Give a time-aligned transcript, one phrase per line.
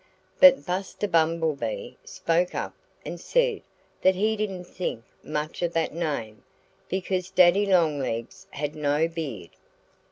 [0.39, 2.73] But Buster Bumblebee spoke up
[3.05, 3.61] and said
[4.01, 6.43] that he didn't think much of that name,
[6.89, 9.51] because Daddy Longlegs had no beard.